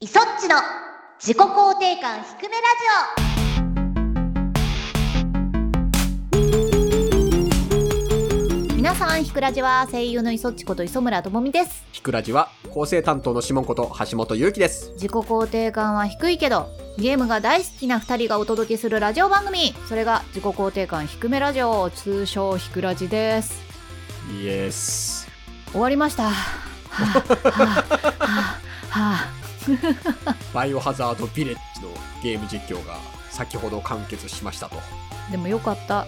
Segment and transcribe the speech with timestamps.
[0.00, 0.54] イソッチの
[1.18, 2.86] 自己肯定感低めラジ
[8.70, 8.76] オ。
[8.76, 11.84] 皆さんひくラジは声優のイソッチこと磯村智美です。
[11.90, 14.92] ひくらじは構成担当のシモンこと橋本ゆうきです。
[14.92, 19.74] 自己肯定感は低いけどゲームが大好きな2人がお届けするラジオ番組。
[19.88, 23.60] それが自己肯定感低めラジオ通称ひくラジです。
[24.40, 25.26] イエス。
[25.72, 26.30] 終わりました。
[26.30, 26.30] は
[26.88, 27.64] あはあは
[28.20, 28.58] あ
[28.90, 29.37] はあ
[30.54, 31.88] バイオハザードビレッジの
[32.22, 32.96] ゲーム実況が
[33.30, 34.76] 先ほど完結しましたと。
[35.30, 36.06] でもよかった。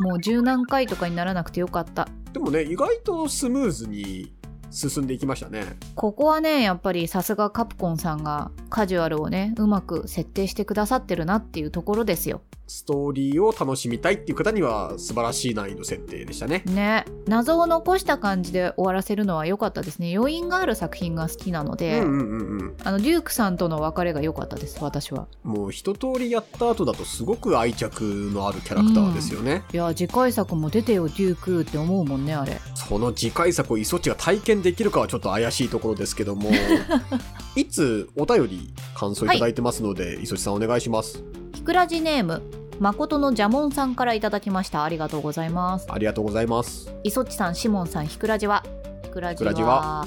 [0.00, 2.08] もう十何回とかにならなくてよかった。
[2.32, 4.32] でもね意外とスムーズに
[4.70, 5.64] 進んでいきましたね。
[5.94, 16.62] ここはねやっぱりさすがカプコンさんがカジュアルをねうまく設定してくださってるなっていうところですよストーリーを楽しみたいっていう方には素晴らしい難易度設定でしたね。
[16.66, 17.06] ね。
[17.26, 20.14] 謎を残した感じで終わらせるのは良かったですね。
[20.14, 22.76] 余韻がある作品が好きなので、うんうんうんうん。
[22.84, 25.28] あのデュークさんとの別れが良かったです私は。
[25.42, 28.02] もう一通りやった後だとすごく愛着
[28.34, 32.60] のあるキャラクターですよね、いや次回作も出てよデュークって思うもんねあれ。
[32.74, 36.50] その次回作をイソッチが体験できるかはちょっと怪しいところですけども。
[37.56, 41.24] いつお便り感想いただいてますので、イソッチさんお願いします。
[41.54, 44.84] ひくらじネーム誠のジャモンさんからいただきました。
[44.84, 45.86] ありがとうございます。
[45.90, 46.92] ありがとうございます。
[47.02, 48.64] いそっちさんシモンさんひくらじは
[49.02, 50.06] ひくらじは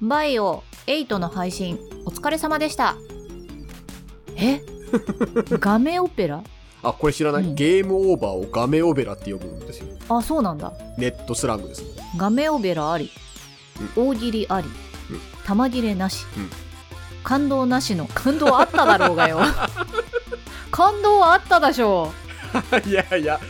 [0.00, 2.96] バイオ8の配信お疲れ様でした。
[4.36, 4.60] え？
[5.60, 6.42] ガメオペラ？
[6.82, 7.54] あこれ知らない、うん。
[7.54, 9.86] ゲームオーバーをガメオベラって呼ぶんですよ。
[10.08, 10.72] あそうなんだ。
[10.98, 11.84] ネットスラングです。
[12.16, 13.10] ガメオベラあり。
[13.94, 14.66] 大喜利あり。
[14.66, 15.20] うん。
[15.46, 16.50] 玉切れなし、うん。
[17.22, 19.40] 感動なしの感動あっただろうがよ
[20.70, 22.12] 感動はあったでしょ
[22.86, 23.40] いやいや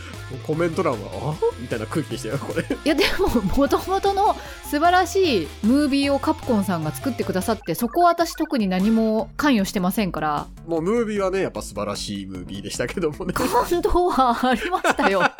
[0.47, 2.63] コメント欄はあみたいな空気でしたよこれ。
[2.85, 10.47] いやでももともとの素晴らしいムービーをカプコンさんが作ってくださってそこは私特に何も関与してませんから。
[10.65, 13.33] もうムービーはねやっぱ素晴らしいムービーでしたけどもね。
[13.33, 13.47] 感
[13.81, 15.21] 動はありましたよ。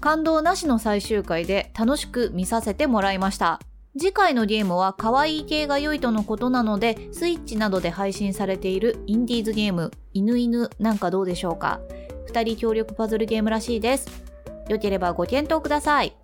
[0.00, 3.58] 感動なしの最終回で楽しく見させてもらいました
[3.96, 11.80] 次回のゲームは可愛い系が良いとのことなのでスイッチなどで配信されているインディーズゲーム犬犬なんかどうでしょうか。
[12.28, 14.22] 2人協力パズルゲームらしいです。
[14.68, 16.14] よければご検討ください。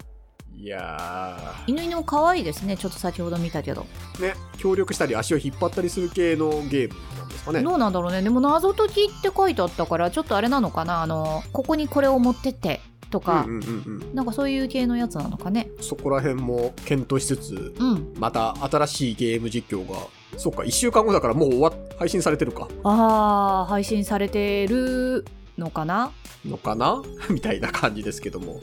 [0.56, 2.76] いや犬犬も可愛いですね。
[2.76, 3.86] ちょっと先ほど見たけど。
[4.18, 7.62] ーね協力したり足を引っ張ったりする系のゲームなんですかね。
[7.62, 8.22] どうなんだろうね。
[8.22, 11.02] でも謎解きって書いてあったからちょっとあれなのかな。
[11.02, 14.14] あのここにこれを持ってってとか、うんうんうんうん。
[14.14, 15.68] なんかそういう系のやつなのかね。
[15.80, 18.14] そこら辺も検討しつつうん。
[18.18, 19.96] また新しいゲーム実況が
[20.36, 22.68] そっか1週間後だからもう終わっ配信されてるか。
[22.82, 25.24] あー配信されてる
[25.58, 26.10] のかな？
[26.44, 27.02] のかな？
[27.30, 28.60] みたいな感じですけども、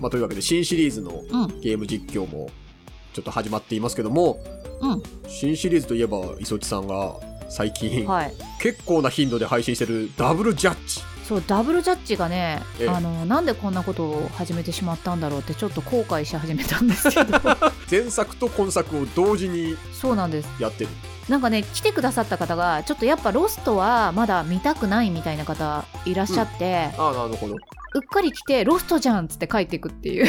[0.00, 1.60] まあ、というわけで新シリーズのうん。
[1.60, 2.50] ゲーム実況も
[3.12, 4.38] ちょっと始まっていますけども、
[4.80, 5.02] うん。
[5.28, 7.14] 新シリーズといえば磯地さんが
[7.48, 8.34] 最近、はい。
[8.60, 12.88] 結構な頻度で配信してるダブルジャッジそうダブルジャッジがね、ええ。
[12.88, 17.40] あのなんでこんなことを始めてしまったんだろうってちょっと後悔し始めたんですけど。
[17.90, 20.48] 前作と今作を同時にそうなんです。
[20.60, 20.90] やってる。
[21.28, 27.56] なんかね来てくださった方がちょっとやっぱロストはまだ見たくないみたいな方いらっしゃって、ああなるほど
[27.94, 30.26] うっかり来てロストじゃんっつって帰っていくっていう。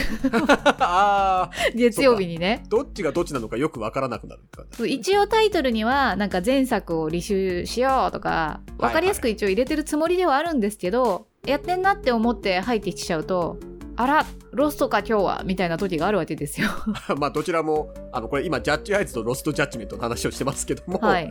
[1.76, 2.64] 月曜日にね。
[2.70, 13.58] どっちがどっちなのかよくわからなくなる感じそう一応タイトルにはなんか前作を履修しようとか分かりやすく一応入れてるつもりではあるんですけど、やってんなって思って入ってきちゃうと
[13.96, 16.70] あらロストか今日はみたいな時があるわけですよ。
[17.20, 21.30] まあどちらもあのこれ今ジャッジアイズとロストジャッジメントの話をしてますけども、はい。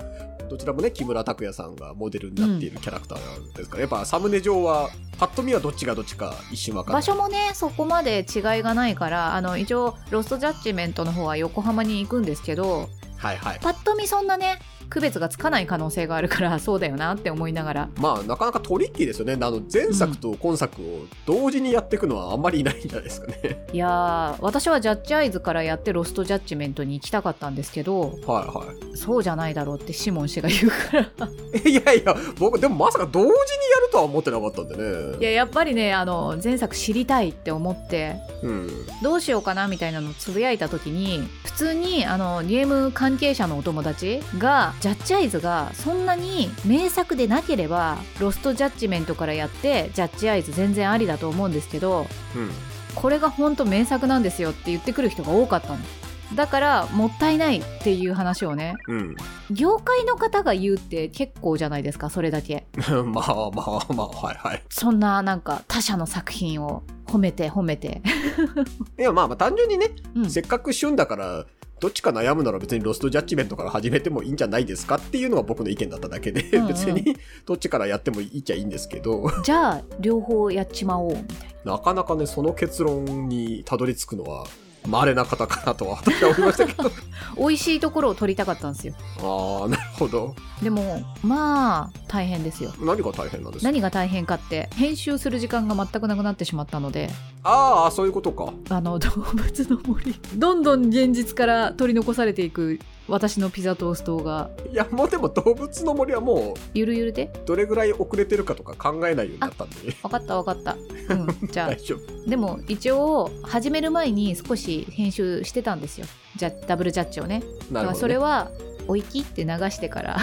[0.50, 7.00] どちらもね木村拓哉さんがモデルになっているキャラクターですから、やっぱサムネ上はパッと見はどっちがどっちか一瞬わかんない。
[7.00, 13.58] 場所もねそこまで違いがないからあの一応ロストジャッジメントの方は横浜に行くんですけどはいはい。
[13.62, 14.58] パッと見そんなね
[14.90, 17.88] 区別がつかない可能性があるからそうだよなって思いながら。
[17.96, 19.32] まあなかなかトリッキーですよね。
[19.40, 23.66] あの前作と今作を同時にやっていくのはあんまりいないんじゃないですかね。
[23.72, 28.64] いやー私はジャッジアイズからやってロストジャッジメントに行きたかったんですけどはいは
[28.94, 30.74] そうじゃないだろうってシモン氏が言うか
[31.20, 31.28] ら。
[31.64, 35.16] い いやいや僕でもまさか同時にやるとは思ってなかったんでね。
[35.20, 38.70] いややっぱりねあの前作知りたいって思ってうん。
[39.02, 52.06] どうしようかなみたいなのをつぶやいた時に普通にあのゲーム関係者のお友達がジャッジアイズがそんなに名作でなければロストジャッジメントからやってジャッジアイズ全然ありだと思うんですけど
[52.36, 52.50] うん
[52.94, 56.03] これが本当名作なんですよって言ってくる人が多かったんです
[56.34, 59.16] だからもったいないっていう話をねうん。
[59.50, 62.66] 業界の方が言うって結構じゃないですかそれだけ。
[63.06, 64.62] まあまあまあはいはい。
[64.70, 68.02] そんななんか他社の作品を褒めて褒めて。
[68.98, 70.30] いやまあまあ単純にね、うん。
[70.30, 71.46] せっかく旬だから
[71.80, 76.68] どっちか悩むなら別にロストジャッジメントから始めてもいいんじゃないですかっていうのが僕の意見だっただけで、うんうん。
[76.68, 81.72] 別に どっちからやってもいいっちゃいいんですけど、じゃあ両方やっちまおうみたいな。
[81.72, 84.46] なかなかね、その結論にたどり着くのは、
[84.86, 86.90] 稀な方かなとは私は思いましたけど。
[87.36, 90.34] 美味しいところを取りたかったんですよああ、なるほど。
[90.62, 93.68] でもまあ大変ですよ何が大変なんですか？
[93.68, 97.10] 何が大変かって編集する時間が全くなくなってしまったので
[97.42, 98.52] ああ、そういうことか。
[98.70, 102.78] あの動物の森どんどん現実から取り残されていく
[103.08, 107.30] 私のピザトーストがいや、もうでも動物の森はもゆるゆるで？
[107.34, 109.92] う、どれぐらい遅れてるかとか考えないようになったんで。
[110.02, 110.76] 分かった分かった、
[111.14, 111.98] うん、 じゃ大丈夫。
[112.26, 116.06] あでも一応始める前に少し編集してたんですよ
[116.36, 117.94] じゃダブルジャッジをねね。
[117.94, 118.50] それは
[118.88, 120.18] おいきって流してから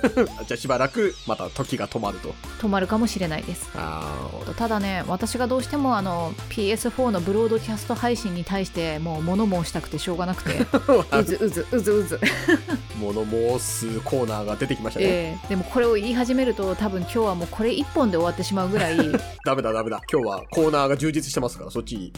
[0.46, 2.34] じゃあしばらくまた時が止まると。
[2.60, 10.66] 止まるかもしれないですあただね私がどうしてもあの PS4 のブロードキャスト配信に対してもう物申したくてしょうがなくて
[11.10, 11.18] あ。
[11.18, 12.20] うずうずうずうず、
[13.00, 15.06] 物申すコーナーが出てきましたね。
[15.06, 18.96] ええでもこれを言い始めると多分今日はもうこれ一本で終わってしまうぐらい
[19.44, 20.00] ダメだダメだ。
[20.10, 22.12] 今日はコーナーが充実してますから、そっち。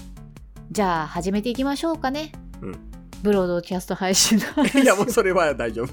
[0.70, 5.90] じゃあ始めていきましょうかね、うんブロードキャスト配信の話 いや、もうそれは大丈夫。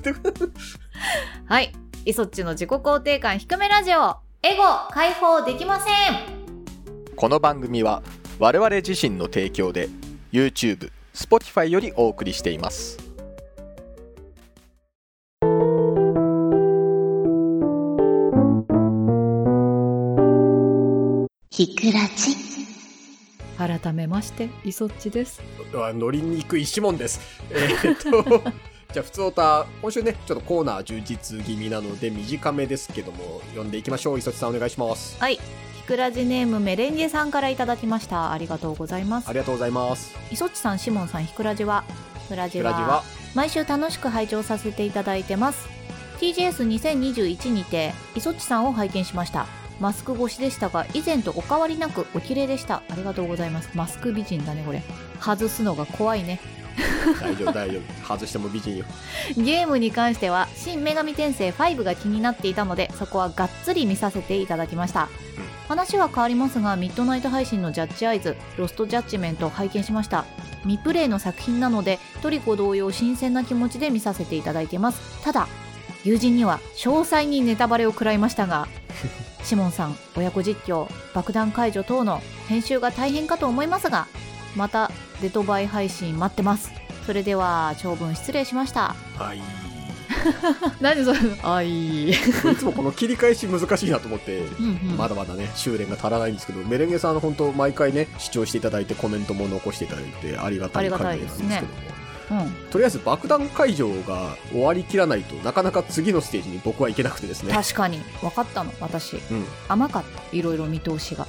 [1.45, 1.71] はい
[2.05, 8.03] イソッチの自己肯定感低めラジオエゴ解放できませんこの番組は
[8.39, 9.87] 我々自身の提供で
[10.33, 12.97] YouTube、Spotify よりお送りしています。
[21.51, 22.52] ひくらじ。
[23.57, 25.41] 改めましてイソッチです
[25.75, 27.19] あ乗りにくいシモンです。
[27.49, 28.43] えーっと、
[28.93, 34.19] じゃあ、普通おた、今週ね、ちょっとコーナー充実気味なので短めですけども、読んでいきましょう。
[34.19, 35.17] 磯地さんお願いします。
[35.19, 35.39] はい
[35.83, 40.15] ひくらじネームメレンゲさんからいただきましたありがとうございますありがとうございます。
[40.31, 41.83] イソッチさんシモンさんひくらじは？
[42.21, 43.03] ひくらじはブラジは、
[43.35, 45.67] 毎週楽しく拝聴させていただいてます
[46.21, 49.45] TGS2021 にてイソッチさんを拝見しました
[49.83, 52.83] マスク越しでしたが以前とお変わりなくお綺麗でした。
[52.89, 53.69] ありがとうございます。
[53.75, 54.81] マスク美人だねこれ。
[55.19, 56.39] 外すのが怖いね。
[57.19, 58.07] 大丈夫、大丈夫。
[58.07, 58.85] 外しても美人よ。
[59.35, 65.09] ゲームに関しては「新女神転生5」が気になっていたのでそこはがっつり見させていただきました、
[65.67, 70.23] 話は変わりますがミッドナイト配信のジャッジアイズロストジャッジメントを拝見しました。
[70.61, 75.01] 未プレイの作品なのでトリコ同様新鮮な気持ちで見させていただいてます。
[75.25, 75.49] ただ
[76.03, 78.67] 友人には詳細にネタバレを食らいましたが
[79.43, 84.07] シモンさん親子実況爆弾解除等の編集が大変かと思いますが
[84.55, 84.91] また
[85.21, 86.71] デトバイ配信待ってます。
[87.05, 88.95] それでは長文失礼しました。
[89.17, 89.41] はい。
[90.79, 91.19] 何それ？
[91.43, 92.09] あい。
[92.11, 92.15] い
[92.57, 94.97] つもこの切り返し難しいなと思って、うんうん。
[94.97, 101.57] まだまだね、修練が足らないんですけど、メレンゲさん、本当毎回ね、視聴していただいて、コメントも残していただいて、ありがたい限りなんですけども。
[101.57, 101.92] あ
[102.29, 107.55] りがたいですねとりあえず爆弾解除が終わりきらないとなかなか次のステージに僕は行けなくてですうん、ね。
[107.55, 109.45] 確かに分かったの私うん。
[109.67, 111.27] 甘かったいろいろ見通しが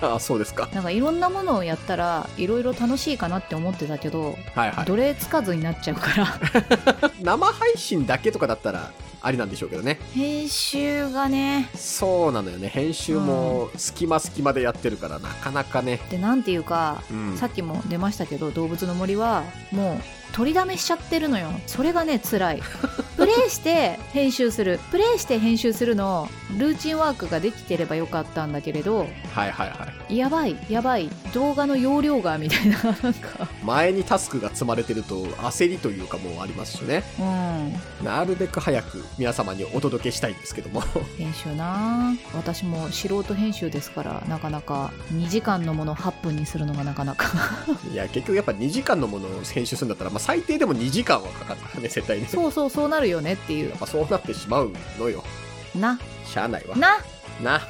[0.14, 0.68] あ、そうですか。
[0.72, 4.84] なんかいろんなものをやったらいろいろ楽しいかなって思ってたけど、はいはい。
[4.86, 8.90] どれつかずになっちゃうから 生配信だけとかだったら
[9.22, 9.98] ありなんでしょうけどね。
[10.12, 12.68] 編集がねそうなのよね。
[12.68, 16.00] 編集も隙間隙間でやってるからなかなかね。
[16.10, 17.36] でなんていうか、うん。
[17.36, 21.50] さっきも出ましたけど動物の森はもう取りだめしちゃってるのよ。
[21.66, 22.62] それがね辛い。
[23.16, 24.78] プレイして編集する。
[24.90, 26.28] プレイして編集するの
[26.58, 30.16] ルーチンワークができてればよかったんだけれどはいはいはい。
[30.16, 31.08] やばいやばい。
[31.32, 33.48] 動画の容量がみたいななんか。
[33.62, 37.02] 前にタスクが積まれてると焦りというかもうありますしね。
[37.18, 38.04] うん。
[38.04, 40.82] なるべく早く皆様にお届けしたいんですけども。
[41.16, 42.14] 編集な。
[42.34, 47.30] 私も素人編集ですからなかなか2時間のものを8分にするのがなかなか。
[47.90, 52.26] いや、結局やっぱ2時間のものを編集するんだったら、まあ最低でも2時間はかかるからね、絶対に。
[52.26, 55.22] そうそうそうなるよねっていうやっぱそうなってしまうのよ。
[55.74, 56.74] なしゃあないわ。
[56.74, 56.98] な
[57.42, 57.60] な。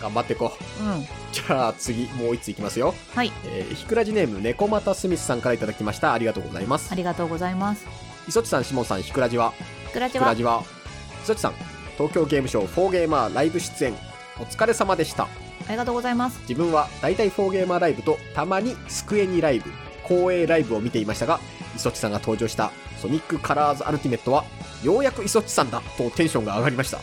[0.00, 0.82] 頑張っていこう。
[0.84, 2.94] うんじゃあ次、もう一ついきますよ。
[3.14, 6.12] はいえー、ひくらじネーム、猫又スミスさんからいただきました。
[6.12, 6.94] ありがとうございますあ。
[6.96, 7.86] りがとうございます
[8.28, 9.52] 磯地さん、しもんさん、ひくらじは？
[9.92, 10.24] くらちは？
[10.24, 10.64] ひくらじは？
[11.22, 11.54] 磯地さん、
[11.96, 13.94] 東京ゲームショウ4ゲーマーライブ出演、
[14.40, 15.24] お疲れ様でした。
[15.24, 15.28] あ
[15.70, 19.70] りがとうございます自分は大体4ゲーマーライブとたまにスクエニライブ、
[20.04, 21.40] 公営ライブを見ていましたが、
[21.76, 24.44] 磯地さんが登場したソニックカラーズアルティメットは、
[24.82, 26.98] ようやく磯地さんだとテンションが上がりました。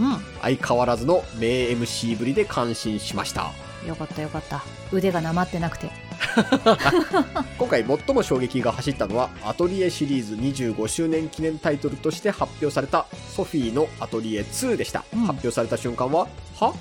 [0.00, 0.16] うん。
[0.40, 3.50] 相変わらずの名 MC ぶりで感心しました。
[3.86, 4.62] よかったよかった。
[4.92, 5.90] 腕がなまってなくて。
[7.58, 15.20] 今回最も衝撃が走ったのはアトリエシリーズ25周年記念タイトルとして発表されたソフィーのアトリエ2でした、うん。
[15.20, 16.28] 発表された瞬間は
[16.58, 16.72] は？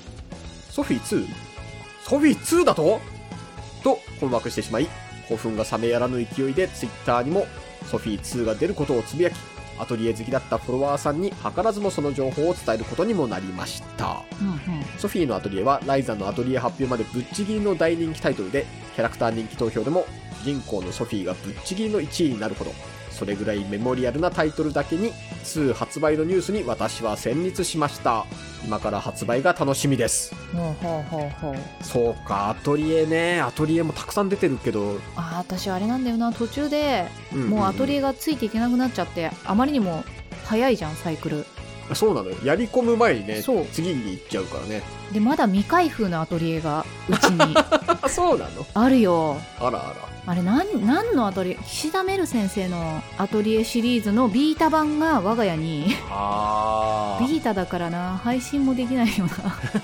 [0.69, 1.27] ソフィー 2?
[2.07, 3.01] ソフィー2だと？
[3.83, 4.87] と困惑してしまい
[5.31, 7.47] 興奮が冷めやらぬ勢いでツイッターにも
[7.85, 9.33] ソフィー2が出ることをつぶやき、
[9.79, 14.23] アトリエ好きだったフォロワーさんに図らずもその情報を伝えることにもなりました。
[14.41, 14.59] うんうん
[14.97, 20.05] ソフィーのアトリエはライザのアトリエ発表までぶっちぎりの大人気タイトルで、キャラクター人気投票でも
[20.43, 22.71] 主人公のソフィーがぶっちぎりの1位になるほど、
[23.11, 25.11] それぐらいメモリアルなタイトルだけに、
[25.43, 28.25] 2発売のニュースに私は戦慄しました。
[28.65, 30.33] 今から発売が楽しみです。
[30.53, 33.41] ほうほうほうほうそうか、アトリエね。
[33.41, 40.03] アトリエもたくさん出てるけど、あー私あれなんだよな途中でんんんもうアトリエがついていけなくなっちゃってあまりにも
[40.45, 41.45] 早いじゃんサイクル
[41.93, 42.37] そうなのよ。
[42.43, 43.41] やり込む前にね、
[43.73, 44.81] 次に行っちゃうからね。
[45.11, 48.65] でまだ未開封のアトリエがうちにあ、 そうなの？
[48.73, 49.37] あるよ。
[49.59, 50.11] あらあら。
[50.23, 51.55] あれなん何のアトリエ？
[51.65, 55.87] 岸田メル先生のアトリエシリーズのビータ版が我が家に。
[55.87, 58.19] ビータだからな。
[58.23, 59.31] 配信もできないよな。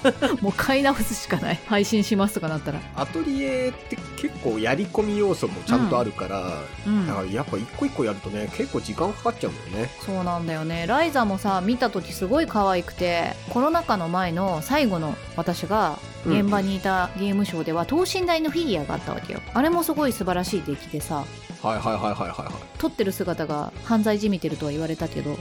[0.42, 1.60] もう買い直すしかない。
[1.68, 2.80] 配信しますとかなったら。
[2.96, 7.08] アトリエって結構やり込み要素もちゃんとあるから、うん。
[7.08, 9.90] だからやっぱ一個一個やるとね、結構時間かかっちゃうんだよね。
[10.06, 10.86] そうなんだよね。
[10.88, 16.40] ライザもさ見た時すごい可愛くてコロナ禍の前の最後の私がうん。
[16.40, 19.40] 現場にいたゲームショーでは等身大のフィギュアがあったわけよ。
[19.54, 21.26] あれもすごい素晴らしい出来でさ。
[21.62, 22.80] はいはいはいはいはいはい。
[22.80, 25.38] 撮ってる姿が犯罪じみてるとは言われたけど。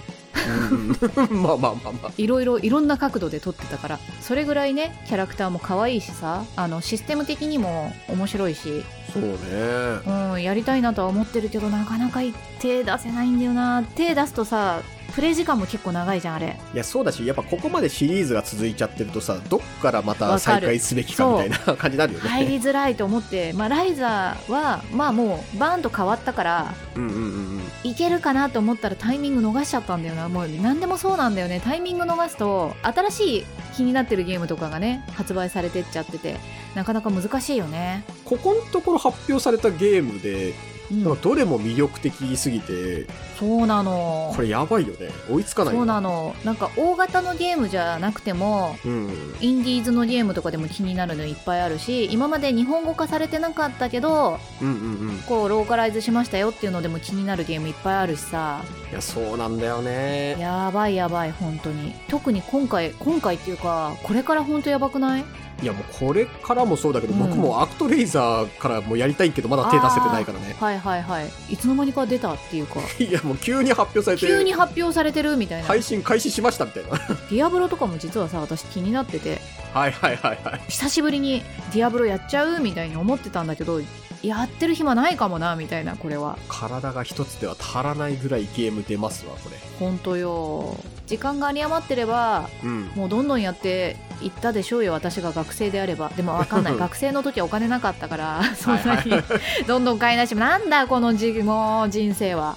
[0.71, 0.88] うん。
[1.42, 2.12] まあまあまあまあ。
[2.16, 3.99] いろいろいろんな角度で撮ってたから。
[4.21, 6.45] それぐらいねキャラクターも可愛いしさ。
[6.56, 10.33] あのシステム的にも面白いし、そうね。
[10.33, 12.21] うん、やりたいなとは思ってるけどなかなか
[12.61, 13.83] 手出せないんだよな。
[13.83, 14.80] 手出すとさ
[15.15, 16.59] プレイ時間も結構長いじゃんあれ。
[16.75, 22.29] いや、そうだし、やっぱここまでシリーズが続いちゃってるとさ、どっからまた再開すべきかみたいな感じになるよね。
[22.29, 27.91] 入りづらいと思って、まあ、ライザーはまあもうバーンと変わったからうんうんうんうん。
[27.91, 30.49] いけるかなと思ったらタイミング逃しちゃったんだよなもう。
[30.49, 31.61] 何でもそうなんだよね。
[31.65, 33.47] タイミング逃すと新しい
[33.77, 36.37] 気になってるゲームとかがね発売されてっちゃってて
[36.75, 40.55] なかなか難しいよね、ここのところ発表されたゲームで、
[40.90, 43.07] うんどれも魅力的すぎて、
[43.38, 45.11] そうなのこれやばいよね。
[45.31, 49.09] 追いつかないよそうなのなんか大型のゲームじゃなくてもうん。
[49.40, 55.19] インディーズのゲームとかでも気になるのいっぱいあるし今まで日本語化されてなかったけどうんうんうん。
[55.26, 60.37] こうローカライズしましたよっていうのでも気になるゲームいっぱいあるしさいや、そうなんだよね。
[60.38, 65.25] やばいやばい本当に特に今回今回っていうかこれから本当やばくない？
[65.63, 67.21] いや、もうこれからもそうだけど、うん。
[67.21, 70.55] 僕もアクトレイザーからもやりたいけど、まだ手出せてないからね。
[70.61, 71.31] はいはいはい。
[71.49, 72.81] いつの間にか出たっていうか。
[72.99, 76.91] いや、もう急に発表されて、急に発表されてるみたいな、配信開始しましたみたいな。
[76.91, 79.41] ディアブロとかも実はさ私気になってて。
[79.73, 80.61] はいはいはいはい。
[80.69, 83.81] 久しぶりにディアブロやっちゃうみたいに思ってたんだけど
[84.23, 86.39] やってる暇ないかもなみたいなこれは。
[86.49, 89.57] 体が一つでは足らないぐらいゲーム出ますわ、これ。
[89.79, 92.85] 本当よ時間が有り余ってればうん。
[92.95, 96.09] もうどんどんやっていったでしょうよ私が学生であれば。
[96.11, 96.77] でもわかんない。
[96.79, 99.13] 学生の時はお金なかったからそんなに
[99.67, 102.57] どんどん買い出しなんだこのじもう人生は。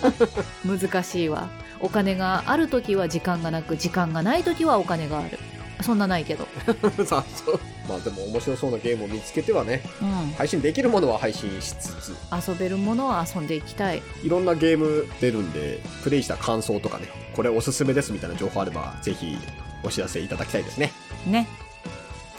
[0.64, 1.48] 難しいわ。
[1.80, 5.38] お金がある時は時間がなく時間がない時はお金がある
[5.82, 6.46] そんなないけど。
[7.04, 7.60] さあ、そう。
[7.88, 10.32] まあでも面白そうなゲームを見つけてはね、うん。
[10.32, 12.14] 配信できるものは配信しつつ、
[12.48, 14.02] 遊べるものは遊んでいきたい。
[14.22, 19.36] いろんなゲーム出るんで、プレイした感想とかね、これおすすめですみたいな情報あれば、ぜひ
[19.82, 20.92] お知らせいただきたいですね。
[21.26, 21.48] ね。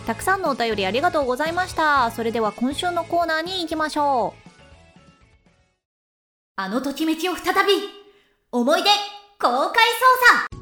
[0.05, 2.11] たくさんのお便りありがとうございました。
[2.11, 4.51] それでは今週のコーナーに行きましょう。
[6.55, 7.61] あのときめきを再び
[8.51, 8.89] 思い出
[9.39, 9.83] 公開
[10.49, 10.60] 捜査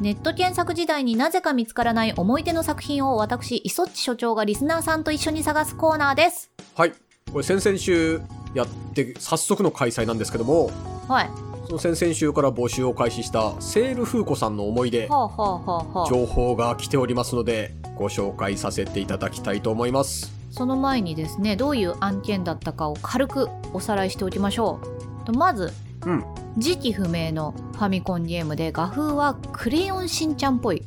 [0.00, 6.52] ネット検索時代になぜか見つからない思い出の作品を私、磯っち所長がリスナーさんと一緒に探すコーナーです。
[6.76, 6.92] はい。
[7.32, 8.20] これ先々週
[8.54, 10.70] やって、早速の開催なんですけども、
[11.08, 11.30] はい。
[11.66, 16.08] その先々週から募集を開始したセールフーコさんの思い出、はあはあはあはあ。
[16.08, 20.32] 情報が来ておりますので、ご紹介させていただきたいと思います。
[20.52, 25.07] その前にですね、どういう案件だったかを軽くおさらいしておきましょう。
[25.28, 25.72] とまず、
[26.06, 26.24] うん
[26.56, 30.82] 時期不明のファミコンゲームで画風はクレヨンしんちゃんっぽい。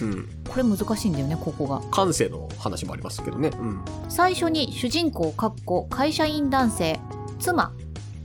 [0.00, 0.28] うん。
[0.48, 1.80] これ難しいんだよね、ここが。
[1.92, 3.50] 感性の話もありますけどね。
[3.56, 3.84] うん。
[4.08, 6.98] 最初に主人公かっこ会社員男性
[7.38, 7.72] 妻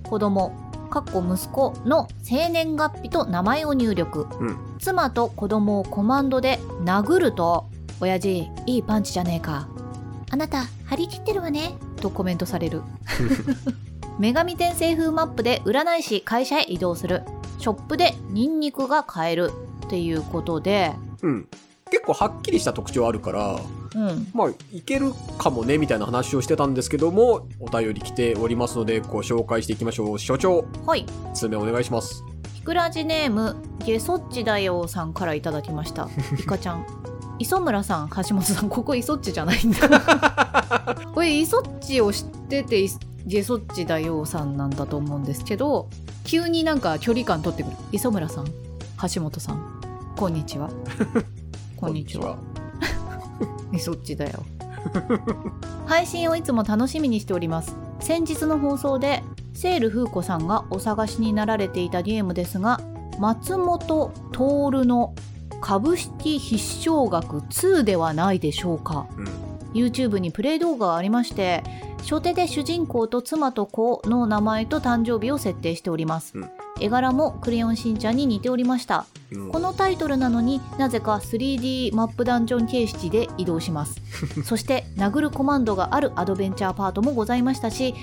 [0.03, 0.51] 子供
[0.89, 7.67] かっこ息子の生年月日と名前を入力、うん妻と子供をコマンドで殴ると
[7.99, 9.67] 「親父いいパンチじゃねえか」
[10.31, 12.81] 「あなた張り切ってるわね」とコメントされる
[14.19, 17.23] 女神転生風マップで占い師会社へ移動する
[17.59, 19.51] ショップでニンニクが買える
[19.85, 21.47] っていうことでうん。
[21.89, 23.59] 結構はっきりした特徴あるから、
[23.95, 30.19] うんまあ、いけるかもね、みたいな話をしてたんですけども、お便り来ておりますので、ご紹介していきましょう。
[30.19, 32.23] 所長、はい通名お願いします。
[32.53, 33.55] ひくらじネーム
[33.85, 36.85] ゲソッチだよさんからいただきましたいかちゃん
[37.39, 39.87] 磯村さん橋本さんここイソッチじゃないんだ
[41.13, 42.85] これイソッチを知ってて
[43.27, 45.89] ジェソッチだよさんなんだと思うんですけど
[46.23, 47.75] 急になんか距離感取ってくる。
[47.91, 48.45] 磯村さん
[49.13, 49.81] 橋本さん
[50.15, 50.69] こんにちは。
[51.75, 52.37] こんにちは。
[53.71, 54.43] ジェソッチだよ。
[55.85, 57.75] 配信をいつも楽しみにしております。
[57.99, 62.79] 先日の放送でセール風子さんがお探しになられていたゲームですが
[63.19, 65.13] 松本徹の
[65.59, 69.05] 株式必勝額2ではないでしょうか。
[69.17, 69.47] うん。
[69.73, 71.63] YouTube にプレイ動画がありまして
[72.03, 76.49] 初手で主人公と妻と子の名前と誕生日を設定しております、うん。
[76.79, 79.05] 絵柄もクレヨンしんちゃんに似ておりました。
[79.31, 79.51] うん。
[79.51, 84.01] このタイトルなのになぜか 3D マップダンジョン形式で移動します。
[84.45, 87.93] そして殴るコマンドがあるアドベンチャーパートもございましたし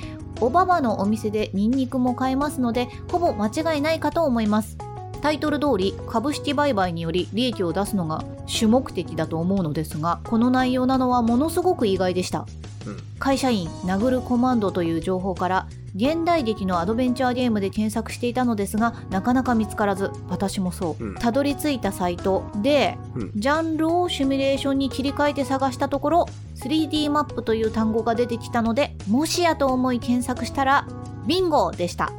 [0.41, 4.77] おばばのお店でニンニクも買えますのでほぼ間違いないかと思います。
[5.23, 12.41] タイトル通り株式売買により利益を出すのが主目的だと思うのですがこの内容なのはものすごく意外でした。
[12.41, 12.74] うん
[13.19, 21.15] 会社員殴るコマンドという情報から現代劇のアドベンチャーゲームで検索していたのですがなかなか見つからず私もそう、うん。
[21.15, 23.33] たどり着いたサイトで、うん。
[23.37, 30.89] ジャンルをシミュレーションに切り替えて探したところ 3D マップという単語が出てきたのでもしやと思い検索したら
[31.27, 32.13] ビンゴでした。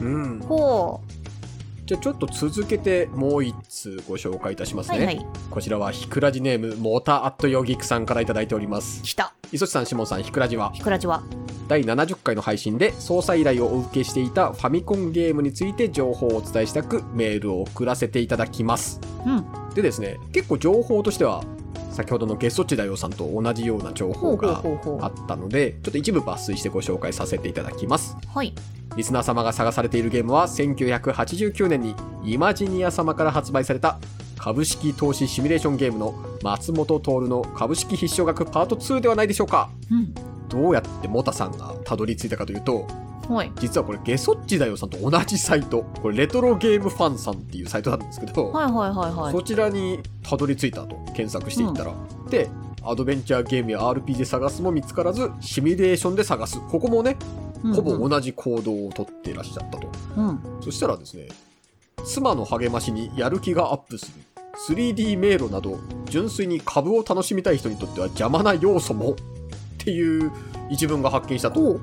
[0.00, 0.40] うん。
[0.40, 1.00] ほ
[1.86, 5.26] じゃあちょっと続けてもう一通ご紹介いたしますね、うはいはい。
[5.50, 9.02] こちらはひくらじネームモーターアットヨギクさんからいただいております。
[9.02, 10.72] 来た磯地さんしもんさんひくらじは？
[10.72, 11.22] ひくらじは。
[11.68, 19.00] 第70回の配信で操作依頼をお受けしていたファミコンゲームについて情報をお伝えしたくメールを送らせていただきます。
[19.24, 19.74] うん。
[19.74, 21.44] でですね結構情報としては
[21.92, 24.60] 先ほどのゲストチダヨさんと同じような情報が
[25.00, 28.16] あったのでちょっと一部抜粋してご紹介させていただきます。
[28.20, 28.52] うはい。
[28.96, 31.94] リスナー様が探されているゲームは1989年に
[32.24, 34.00] イマジニア様から発売された
[34.44, 39.70] 株式投資シミュレーションゲームの松本徹の株式必勝額パート2ではないでしょうか。
[39.90, 40.14] うん。
[40.50, 42.86] どうやってモタさんがたどり着いたかというと
[43.26, 43.50] はい。
[43.58, 49.32] 実はこれゲソッチだよさんと同じサイトこれレトロゲームファンさんっていうサイトなんですけど、はいはいはいはい。
[49.32, 51.94] そちらにたどり着いたと検索していったら、
[52.28, 52.50] で
[52.82, 56.60] アドベンチャーゲームや RPG で探すも見つからずシミュレーションで探す。
[56.68, 57.16] ここもね
[57.74, 58.10] ほぼうん。
[58.10, 60.38] 同じ行動をとっていらっしゃったと、うん。
[60.60, 61.28] そしたらですね
[62.04, 64.23] 妻の励ましにやる気がアップする
[64.68, 69.14] 3D 迷路など純粋に株を楽しみたい人にとっては邪魔な要素もっ
[69.78, 70.30] ていう
[70.70, 71.80] 一文が発見したと。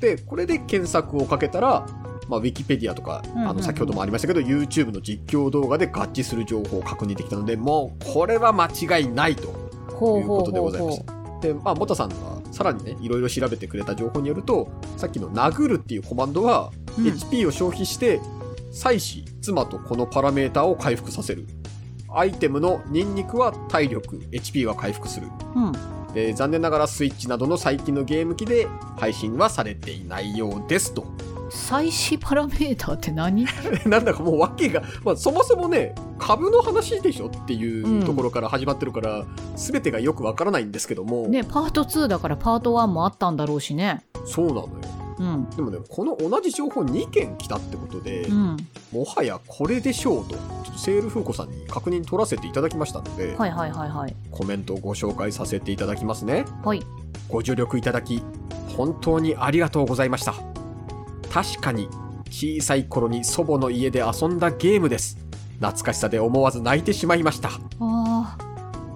[0.00, 1.86] でこれで検索をかけたら、
[2.28, 9.48] まあ、ウィキペディアとか、あの先ほどもありましたけど YouTube の実況動画で合致する情報を確認できたのでもうこれは間違いないと
[9.94, 11.04] ほいうことでございましほ
[11.40, 12.14] たでまあモタさんが
[12.50, 17.04] さらにねいろいろ調べてくれた情報によるとさっきの「殴る」っていうコマンドは、うん。
[17.06, 18.20] HP を消費して
[18.72, 21.46] 妻子妻とこのパラメータを回復させる
[22.14, 24.18] アイテムのニンニクは体力。
[24.32, 25.28] HP は回復する。
[25.54, 25.72] うん。
[26.14, 31.06] で残念ながらスイッチなどの最近のゲーム機で配信はされていないようですと。
[31.50, 33.46] 最子パラメーターって何？
[33.84, 39.24] なんだかもう訳が、まあ、そもそもね株の話でしょっていううんところから始まってるから、
[39.56, 44.02] 全てがよくわからないんですけども、ねパート2だからパート1もあったんだろうしね。
[44.24, 44.68] そうなのよ
[45.22, 45.50] うん。
[45.50, 48.56] でもねこの同じ情報2件来たってことで、うん。
[48.92, 54.16] もはやこれでしょうとちょっとセール風子さんに確認取らせていただきましたので、はいはいはいはい。
[54.30, 56.44] コメントをご紹介させていただきますね。
[56.64, 56.82] はい。
[57.28, 58.22] ご助力いただき
[58.76, 60.34] 本当にありがとうございました。
[61.30, 61.88] 確かに
[62.30, 65.18] 小さい頃に祖母の家で遊んだゲームです。
[65.60, 67.50] 懐かしさで思わず泣いてしまいました。
[67.80, 68.36] あ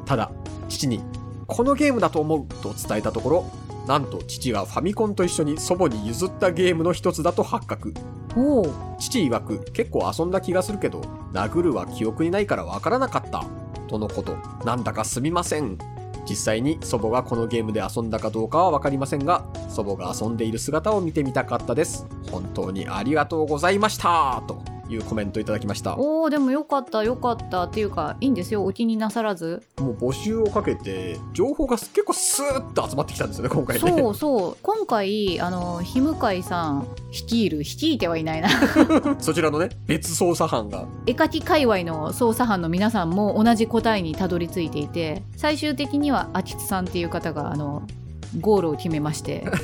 [0.04, 0.30] ただ
[0.68, 1.00] 父に
[1.46, 3.50] このゲームだと思うと伝えたところ
[3.86, 7.92] なんと父がファミコンと一緒に祖母に譲ったゲームの一つだと発覚。
[8.34, 8.72] ーおう。
[8.98, 11.00] 父曰く結構遊んだ気がするけど
[11.32, 13.44] 殴るは記憶にないからわからなかった。
[13.88, 14.36] とのこと。
[14.64, 15.78] なんだかすみません。
[16.28, 22.06] 実際に祖母がこのゲームで遊んだかどうかはわかりませんが祖母が遊んでいる姿を見てみたかったです。
[22.30, 24.42] 本当にありがとうございました。
[24.48, 25.96] というコメントいただきました。
[25.96, 28.64] もおーでもよかったよかったっていうかいいんですよ。
[28.64, 29.62] お気になさらず。
[29.78, 33.80] う募集をかけて情報が結構スーッと集まってきたんですよね今回ね。
[33.80, 34.56] そうそう。
[34.62, 38.48] 今回あの日向井さん率いる率いてはいないな。
[39.18, 40.86] そちらのね別捜査班が。
[41.06, 47.82] 絵描き界隈の捜査班の皆さんも同じ答えにたどり着いていて最終的には秋津さんっていう方があの
[48.40, 49.44] ゴールを決めまして。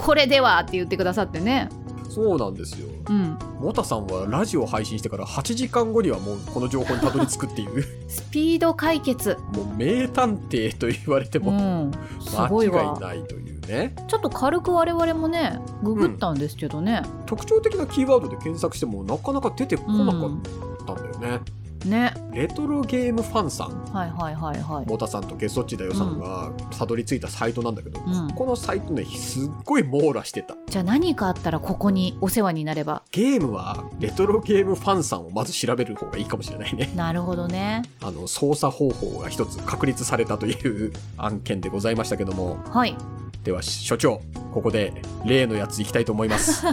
[0.00, 1.68] これではって言ってくださってね
[2.10, 2.88] そうなんですよ。
[3.08, 3.38] うん。
[3.60, 7.84] モタさんはラジオ配信してから8時間後にはもうこの情報にたどり着くっていう。
[8.08, 9.36] スピード解決。
[9.54, 11.92] もう名探偵と言われてうもん。
[12.20, 13.94] す間違いないというね。
[14.08, 20.30] ちょっと軽く我々もねググったんですけどね、特徴的なキーワードで検索してもなかなか出てこうんなかっ
[20.86, 21.40] たんだよね、
[21.86, 22.14] ね。
[22.32, 23.84] レトロゲームファンさん。
[23.92, 24.86] はいはいはいはい。
[24.86, 28.30] モタさんとゲソッチだよさんがたどり着いたサイトなんだけど、うん。
[28.34, 30.56] このサイトねすっごい網羅してた。
[30.68, 33.02] じゃあ何かあったらここにお世話になれば。
[33.10, 36.90] ゲームはレトロゲームファンさんをまず調べる方がいいかもしれないね。
[36.94, 37.82] なるほどね。
[38.00, 42.58] あの操作方法が一つ確立されたという案件でございましたけども。
[42.70, 42.96] はい。
[43.44, 44.20] では所長
[44.52, 44.92] ここで
[45.24, 46.66] 例のやついきたいと思います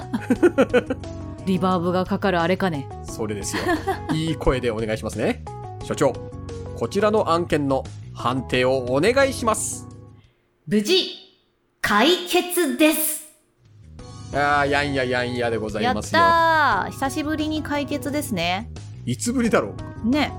[1.47, 2.89] リバーブがかかるあれかね。
[3.03, 3.63] それですよ。
[4.13, 5.45] いい声でお願いしますね。
[5.83, 6.13] 所長
[6.75, 9.87] こちらの案件の判定をお願いします。
[10.67, 11.07] 無事
[11.81, 13.25] 解決です。
[14.33, 16.19] あーやんややんやでござやっいますよ。
[16.19, 16.91] たー。
[16.91, 18.69] 久しぶりに解決ですね。
[19.05, 19.73] いつぶりだろ
[20.05, 20.09] う？
[20.09, 20.33] ね。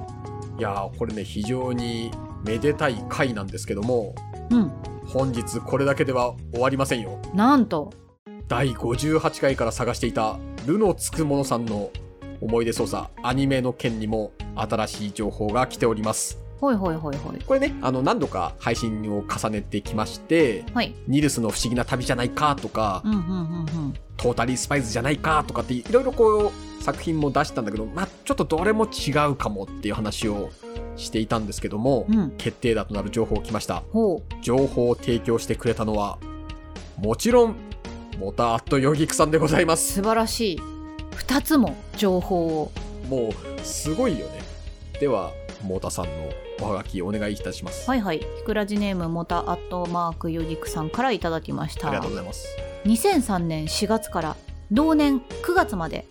[0.58, 2.10] いやーこれね非常に
[2.44, 4.14] めでたい回なんですけども。
[4.50, 4.70] うん。
[5.06, 7.18] 本日これだけでは終わりませんよ。
[7.32, 7.90] なんと
[8.48, 11.90] 第58回から探していたルのつくものさんの
[12.40, 16.38] 思い出捜査アニメの件にも新しい情報が来ております。
[16.58, 17.38] ほいほいほいほい。
[17.44, 20.94] これねあの何度か配信を重ねてきましてはい。
[21.06, 23.94] ニルスの不思議な旅じゃないかとか、うんうんうんうん。
[24.16, 30.48] トータリースパイスじゃないかとかっていろいろこう作品も出したんだけどまあちょっとどれも違うかもっていう話を
[30.96, 32.30] していたんですけども、うん。
[32.38, 33.82] 決定打となる情報来ました。
[33.92, 36.18] ほ情報を提供してくれたのは
[36.96, 37.67] もちろん
[38.18, 39.92] モタアットヨギクさんでございまうす。
[39.92, 40.60] 素晴らしい
[41.12, 42.72] 2つも情報を。
[43.08, 44.42] もうすごいよね。
[44.98, 45.30] では
[45.62, 46.10] モタさんの
[46.60, 48.18] おはがきお願いいたします、はいはい。
[48.18, 51.86] ひくらじネームモタアットマークヨギクさんからいただきました。
[51.86, 52.48] ありがとうございます。
[52.86, 54.36] 2003年4月から
[54.72, 56.04] 同年9月まで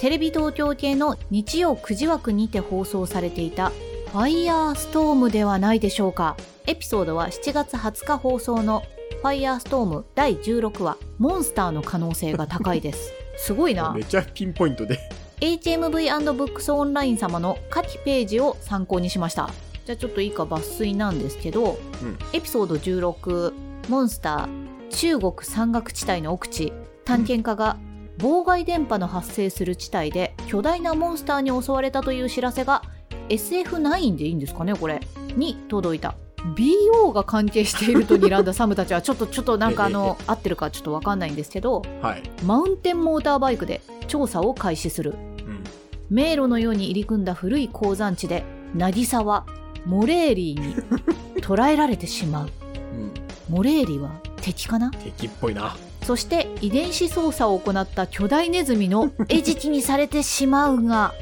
[0.00, 3.70] テレビ東京系の日曜9時枠にて放送されていた
[4.10, 6.36] 「ファイヤーストーム」ではないでしょうか。
[6.66, 8.82] エピソードは7月20日放送の
[9.22, 13.12] 「ファイヤーストーム第16話モンスターの可能性が高いです。
[13.38, 13.92] すごいな。
[13.92, 14.98] めっちゃピンポイントで。
[15.40, 19.48] HMV&Books オンライン様の下記ページを参考にしました。
[19.86, 22.18] じゃあちょっと以下抜粋なんですけど、うん。
[22.32, 23.52] エピソード16
[23.88, 26.72] モンスター中国山岳地帯の奥地。
[27.04, 27.76] 探検家が
[28.18, 32.82] 妨害電波の発生する地帯で巨大なモンスターに襲われたという知らせが
[33.28, 35.00] SF9 でいいんですかねこれ？
[35.36, 36.14] に届いた
[36.56, 45.12] BO が関係していると睨んだサムたちはちょっと ちょっとなんかあの合ってるかちょっとわかんないんですけどはい、マウンテンモーターバイクで調査を開始する。
[45.12, 45.64] うん、
[46.10, 49.46] 迷路のように入り組んだ古い鉱山地で渚は
[49.86, 50.74] モレーリーに
[51.42, 52.48] 捕らえられてしまう。
[52.48, 53.12] うん、
[53.48, 54.90] モレーリーは敵かな？
[54.90, 55.76] 敵っぽいな。
[56.04, 61.14] そして遺伝子操作を行った巨大ネズミの餌食にされてしまうが。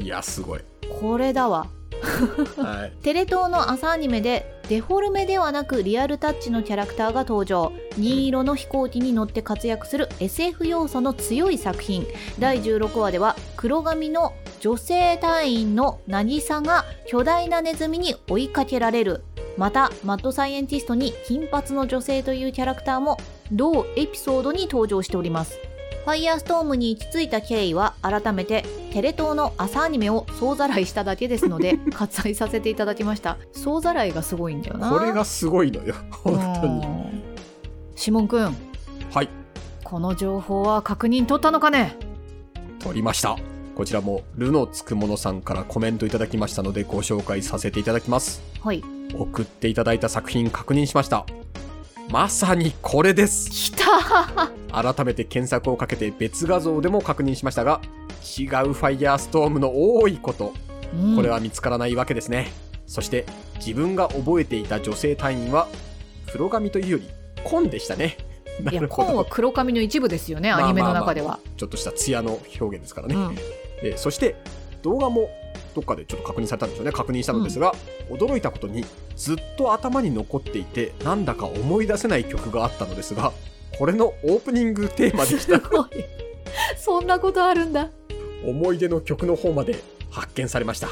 [0.00, 0.60] いやすごい。
[1.00, 1.66] これだわ。
[2.56, 2.92] はい。
[3.02, 7.72] テレ東の朝アニメでデフォルメではなくリアルタッチのキャラクターが登場。
[7.96, 12.06] 銀色の飛行機に乗って活躍する SF 要素の強い作品。
[12.38, 19.22] 第16話では黒髪の女性隊員の渚が巨大なネズミに追いかけられる。
[19.56, 23.16] またマッドサイエンティストに金髪の女性というキャラクターも
[23.50, 25.58] 同エピソードに登場しております。
[26.08, 33.36] ファイヤーストームに行き着いた経緯は改めてテレ東の朝アニメを総ざらいしただけですので 割愛させていただきました。
[33.52, 34.88] 総ざらいがすごいんだよな。
[34.88, 35.94] これがすごいのよ。
[36.10, 36.86] 本当に。
[36.86, 37.22] うん
[37.94, 38.56] シモンくん
[39.10, 39.28] はい。
[39.84, 41.94] この情報は確認取ったのかね？
[42.78, 43.36] 取りました。
[43.74, 48.40] こちらもルのつくものさんからコメントいただきましたのでご紹介させていただきます。
[48.64, 48.82] はい。
[49.14, 51.26] 送っていただいた作品確認しました
[52.10, 53.50] まさにこれです。
[53.50, 54.50] きた。
[54.72, 57.82] 改めて検索をかけて別画像でも確認しましたが
[58.38, 60.54] 違うファイヤーストームの多いこと
[60.94, 61.16] うん。
[61.16, 62.50] これは見つからないわけですね、
[62.86, 65.68] そして自分が覚えていた女性隊員は
[66.32, 67.08] 黒髪というより
[67.44, 68.16] 紺でしたね。
[68.62, 69.08] ないやるほど。
[69.08, 73.34] 紺は黒髪の一部ですよね、アニメの中では、ちょっとした艶の表現ですからね、うん。
[73.82, 74.36] でそして
[74.82, 75.28] 動画も
[75.78, 76.90] どっかでちょっと確認されたんですよね。
[76.90, 77.72] 確認したのですが、
[78.10, 83.32] 驚いたことにずっと頭に残っていてなんだか思い出せない曲があったのですが
[83.78, 85.60] これのオープニングテーマでした。
[85.60, 85.88] すごい。
[86.76, 87.90] そんなことあるんだ。
[88.44, 89.78] 思い出の曲の方まで
[90.10, 90.88] 発見されました。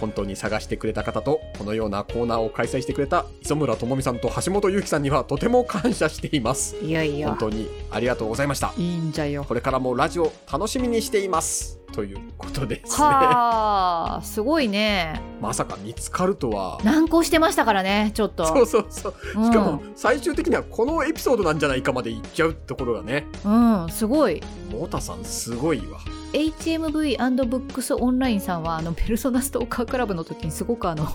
[0.00, 6.76] 本当に探してくれた方とこのようなコーナーを開催してくれた磯村智美さんと橋本ゆきさんにはとても感謝しています。
[6.82, 7.28] いやいや。
[7.28, 8.72] 本当にありがとうございました。
[8.78, 9.44] いいんじゃよ。
[9.44, 13.04] これからもラジオ楽しみにしていますということですね。
[13.06, 15.20] はあすごいね。
[15.40, 16.80] まさか見つかるとは。
[16.82, 18.46] 難航してましたからねちょっと。
[18.46, 19.14] そうそうそう。
[19.36, 19.44] うん。
[19.44, 23.26] しかも最終的にはこのエピソードなんじゃないかまでいっちゃうところがね。
[23.44, 24.42] うん、すごい。
[24.70, 25.98] モタさんすごいわ。
[26.32, 31.06] HMV&Books オンラインさんはあのペルソナストーカークラブの時にすごくあの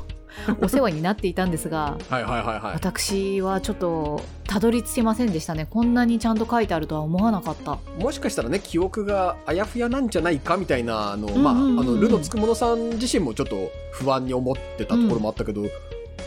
[0.62, 2.74] お世話になっていたんですがはいはいはいはい。
[2.74, 5.68] 私はちょっとたどり着けませんでしたね。
[5.70, 7.80] こんなにちゃんと書いてあるとは思わなかった。
[8.00, 11.80] もしかしたらね、記憶があやふやなんじゃないかみたいな、あの、まあ、あうんうんうん。
[11.80, 15.64] うんの、ルのつくものさん自身もちょっと不安に思ってたところもあったけど、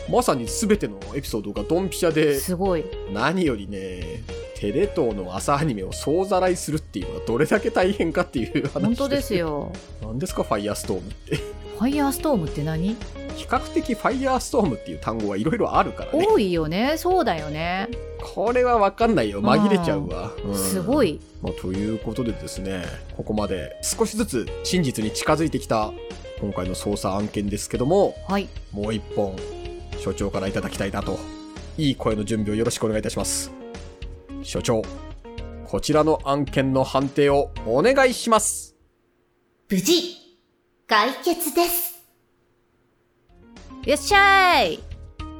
[0.09, 2.85] まさに全てのエピソードがドンピシャで、すごい。
[3.13, 4.23] 何よりね、
[4.55, 9.35] テレ東の朝アニメを総ざらいするっていうのはどれだけ大変かっていう話本当です。
[9.35, 9.71] よ。
[10.01, 11.35] 何ですか、ファイヤーストームって。
[11.35, 12.95] ファイヤーストームって何？
[13.35, 16.25] 比較的ファイヤーストームっていう単語はいろいろあるからね。
[16.29, 17.87] 多いよねそうだよね
[18.21, 19.41] これはわかんないよ。
[19.41, 20.31] 紛れちゃうわ。
[20.43, 22.83] うんすごいまあ、ということでですね、
[23.17, 25.91] ここまで少しずつ真実に近づいてきた
[26.39, 29.35] 今回の捜査案件ですけども、はいもう一本、
[29.99, 31.19] 所長からいただきたいなと。
[31.77, 33.51] いい声の準備をよろしくお願いいたします。
[34.43, 34.81] 所長、
[35.65, 38.75] こちらの案件の判定をお願いします。
[39.69, 40.15] 無事、
[40.87, 41.90] 解決です。
[43.83, 44.79] よっしゃい。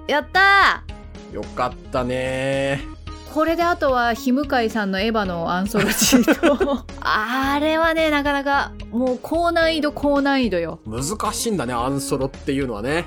[0.08, 0.84] やった
[1.32, 2.82] よかったね。
[2.84, 6.84] ーこれであとは日向井さんのエヴァのアンソロジーと。
[7.02, 10.80] あれはねなかなかもう高難易度高難易度よ。
[10.88, 13.06] 難しいんだね、アンソロっていうのはね。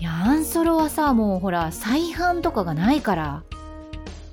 [0.00, 3.42] いやアンソロはさもうほら再販とかがないから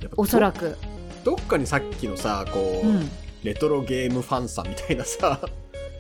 [0.02, 0.78] やっぱおそらく。
[1.24, 3.10] どどっかにさっきのさ、こう、うん。
[3.44, 5.40] レトロゲームファンさんみたいなさ、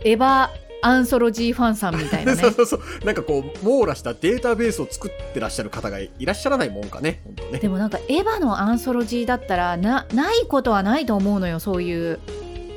[0.04, 0.50] エヴァ
[0.86, 2.82] アンソロジーファンさんみたいなね そうそうそう。
[3.06, 7.21] なんかこう、網羅したデータベースを作ってらっしゃる方がいらっしゃらないもんかね。
[7.26, 7.60] 本当ね。
[7.60, 12.19] でもなんかエヴァのアンソロジーだったらなないことはないと思うのよそういう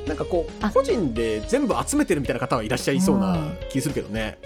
[0.07, 3.37] なんかこあう、個人で全部集めてるみたいな方はいらっしゃいそうな
[3.69, 4.37] 気するけどね。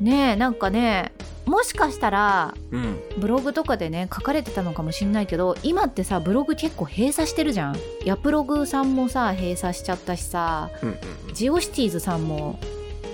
[0.00, 1.12] ねえなんかね
[1.46, 2.98] もしかしたらうん。
[3.18, 10.96] ブログとかでね書かれてたのかもしんないけど今ってさブログ結構閉鎖してるじゃんヤプログさんもさ閉鎖しちゃったしさうんうん
[11.28, 11.34] うん。
[11.34, 12.58] ジオシティーズさんも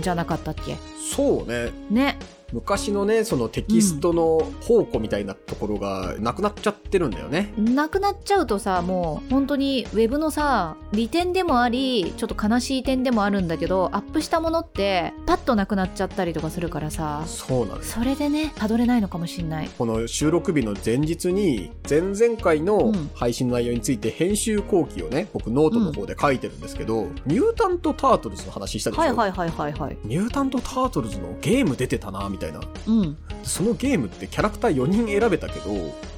[0.01, 0.77] じゃなかったっけ？
[1.15, 1.71] そうね。
[1.91, 2.19] ね
[2.53, 7.53] 昔のね、そのテキストの宝庫みたいなところがなくなっちゃってるんだよね。
[7.59, 17.93] なくなっちゃうとさもう本当にウェブのさ利点でもありちょっと悲しい点でもあるんだけどアップしたものってパッとなくなっちゃったりとかするからさそうなんです。
[17.93, 32.38] それでねたどれないのかもしんないこの収録日の前日に、前々回のうん配信の内容について編集後記をね、僕ノートの方で書いてるんですけど、ミュータント・タートルズの話したでしょ、はいはいはいはいはいミュータント・タートルズのゲーム出てたな、みたいな。
[32.87, 35.77] うんそのゲームってキャラクター4人選べたけど、う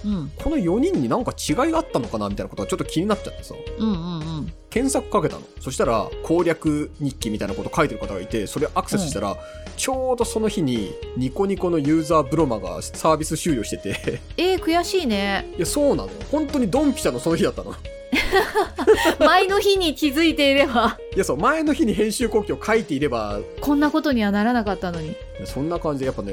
[0.09, 3.55] んこの4人になんか違いがあったのかなみたいなことがちょっと気になっちゃってさ。
[3.79, 5.43] うんうんうん検索かけたの。
[5.61, 9.37] そしたら攻略日記みたいなこと書いてる方がいて、それアクセスしたら、
[9.77, 16.11] ちょうどその日にニコニコのユーザーブロマがサービス終了してて、えー、悔しいねいや、そうなのよ。
[16.31, 17.75] 本当にドンピシャのその日だったの。
[19.19, 26.33] 前の日に気づいていればいや、そう、前の日に編集後期を書いていれば、こんなことにはならなかったのにそんな感じでやっぱね、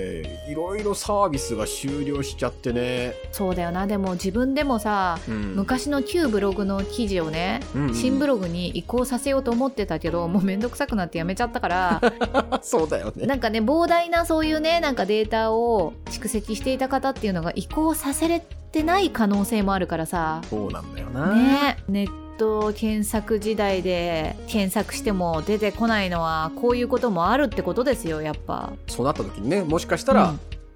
[0.49, 3.13] いろいろサービスが終了しちゃってね。
[3.31, 5.55] そうだよなでも自分でもさうん。
[5.55, 12.01] 昔の旧ブログの記事をねうんうん新ブログに移行させようと思ってたけどもうめんどくさくなってやめちゃったから
[12.61, 13.25] そうだよね。
[13.25, 18.39] なんかね膨大なそういうねなんかデータを蓄積していた方っていうのが移行させれ
[18.71, 20.41] てない可能性もあるからさ。
[20.49, 21.33] そうなんだよな。
[21.33, 21.77] ね。
[21.87, 28.73] ネット検索時代で検索しても出てこないのはこういうこともあるってことですよやっぱ。
[28.87, 30.33] そうなった時にね、もしかしたら、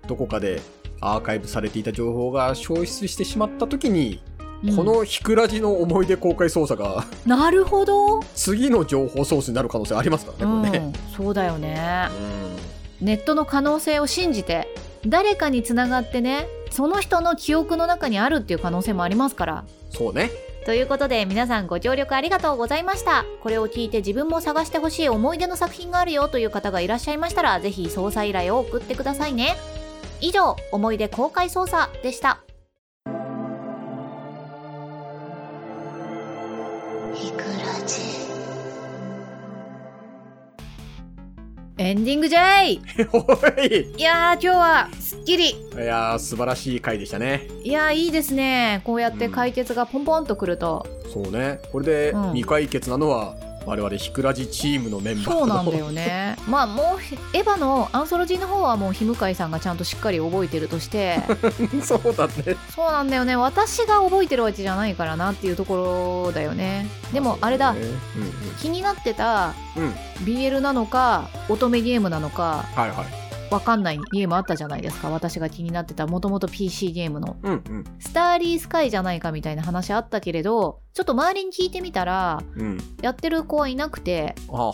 [0.07, 0.61] どこかで
[0.99, 4.21] アーカイブされていた情報が消失してしまった時に、
[4.63, 4.75] うん。
[4.75, 10.93] このヒクラジの思い出公開捜査がなるほど、次の情報ソースになる可能性ありますからね、これね。
[11.09, 12.07] うん、そうだよね。
[12.99, 13.05] うん。
[13.05, 14.67] ネットの可能性を信じて
[15.05, 19.65] 誰かにつながってねその人の記憶の中にあるっていう可能性もありますから。
[19.89, 20.31] そうね。
[20.65, 23.25] ということで皆さんご協力ありがとうございました。
[23.41, 29.55] これを聞いて自分も探してほしい思い出の作品があるよという方がいらっしゃいましたらぜひ捜査依頼を送ってくださいね。
[30.21, 32.41] 以上思い出公開捜査でした
[41.81, 42.79] エンディングじゃい。
[43.11, 43.19] お
[43.59, 43.93] い。
[43.97, 45.49] いやー今日はすっきり。
[45.49, 47.47] いやー、素晴らしい回でしたね。
[47.63, 48.81] いやーいいですね。
[48.83, 51.59] こうやって解決がポンポンとくると、そうね。
[51.71, 52.23] これでうん。
[52.33, 61.21] 未解決なのは、我々ヒクラジチームのメンバーそうなんだよね まあもうエヴァのアンソロジーの方はもう日向井さんがちゃんとしっかり覚えてるとして
[61.83, 62.55] そうだね。
[62.75, 67.87] そうなんだよね私が覚えてるわけじゃないからなっていうところだよねでもあれだそうね
[68.61, 69.89] 気になってたうんうん。
[69.89, 69.95] うん。
[70.25, 73.20] BL なのか乙女ゲームなのかはいはい。
[73.51, 77.83] わかんないゲームあったじゃないですか私が気になってたもともと PC ゲームのうんうん。
[77.99, 82.77] スターリースカイじゃないかみたいな話あったけれどちょっと周りに聞いてみたらうん。
[83.01, 84.73] やってる子はいなくてこ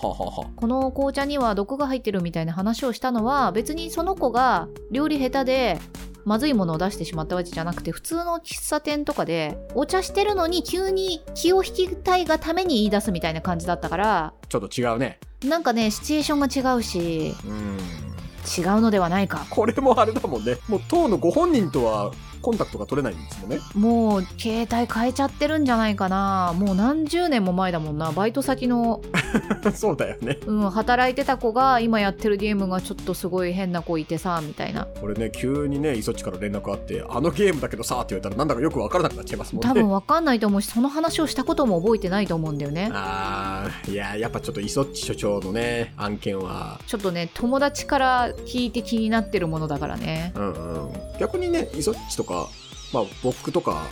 [0.67, 5.79] の紅茶には毒が入ってるみたいな話をしたのは別にその子が料理下手で
[6.23, 15.19] まずいものを出してしまったわけじゃなくて普通の喫茶店とかでお茶してるのに急に気を引きたいがために言い出すみたいな感じだったからちょっと違うね。
[15.45, 18.07] なんかねシチュエーションが違うしうん。
[18.47, 20.57] 違うのではないかこれもあれだもんね。
[20.67, 23.60] もう当のご本人とはコンタクトが取れないんですもんね。
[23.76, 29.02] もう携帯変えちゃってるんじゃないかなもう何十年も前だもんなバイト先の、
[29.73, 30.39] そうだよね。
[30.45, 39.69] うん、働いてた子が今やってるゲームがちょっとすごい変な子いてさみたいなこれね、急にね、イソッチから連絡あって、あのゲームだけどさって言われたらなんだかよくわからなくなっちゃいますもんね。
[39.69, 50.91] 多分わかんないと思うしその話をしたことも覚えてないと思うんだよねあー、いや、やっぱちょっとイソッチ所長のね、案件は、ちょっとね友達から聞いて気になってるものだからねうんうん。
[51.19, 52.49] 逆にね、イソッチとか、
[52.93, 53.87] まあ僕とか、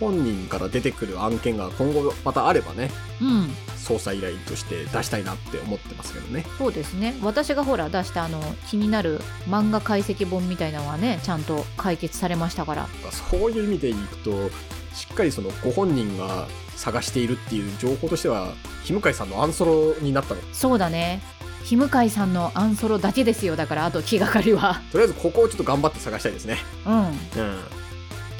[0.00, 6.46] 本人から出てくる案件が今後またあればね、うん捜査依頼として出したいなって思ってますけどね。
[6.58, 14.30] そうですね私がほら出したあの気になる漫画解析本みたいなのはねちゃんと解決されましたからそういう意味でいくと、
[14.94, 20.40] しっかりそのご本人が探しているっていう情報としては、日向井さんのアンソロになったの。
[20.52, 21.20] そうだね
[21.64, 26.58] 日向井さんのアンソロだけですよだからあと気がかりはとりあえずここをちょっと頑張って探したいですね。
[26.86, 27.79] うんうん。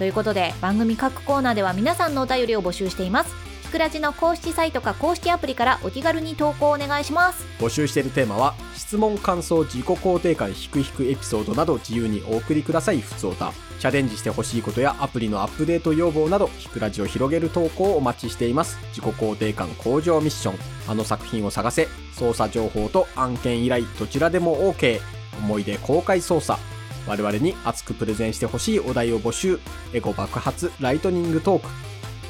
[0.01, 3.35] ということで番組各コーナーでは皆さんのお便りを募集しています。
[3.65, 7.45] ひくらじの公式サイトか公式アプリからお気軽に投稿お願いします。
[7.59, 13.03] 募集しているテーマは質問感想自己肯定感ひくひくエピソードなど自由にお送りください。
[13.03, 18.79] ふつおたチャレンジしてほしいことやアプリのアップデート要望などひくらじを広げる投稿をお待ちしています。
[18.95, 20.55] 自己肯定感向上ミッション。
[20.89, 21.89] あの作品を探せ。
[22.17, 24.99] 捜査情報と案件依頼どちらでも OK
[25.41, 26.59] 思い出公開捜査
[27.07, 29.59] 我々に熱くプレゼンしてほしいお題を募集。
[29.93, 31.69] エゴ爆発ライトニングトーク。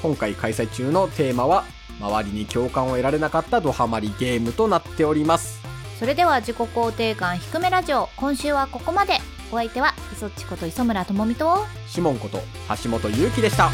[0.02, 1.64] 今回開催中のテーマは
[2.00, 5.61] 周りに共感を得られなかったドハマりゲームとなっております。
[5.98, 9.18] それでは自己肯定感低めラジオ今週はここまで。
[9.52, 12.40] お相手は磯っちこと磯村智美とシモンこと
[12.83, 13.68] 橋本ゆうきでした。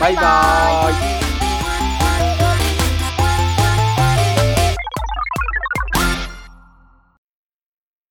[0.00, 1.31] バイババイバーイ